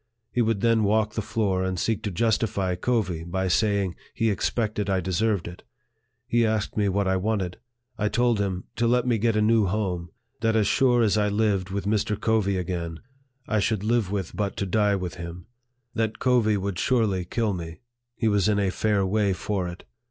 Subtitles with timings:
[0.31, 4.89] He would then walk the floor, and seek to justify Covey by saying he expected
[4.89, 5.61] I deserved it.
[6.25, 7.57] He asked me what I wanted.
[7.99, 10.09] I told him, to let me get a new home;
[10.39, 12.19] that as sure as I lived with Mr.
[12.19, 12.99] Covey again,
[13.47, 15.45] I should live with but to die with him;
[15.93, 17.81] that Covey would surely kill me;
[18.15, 19.83] he was in a fair way for it.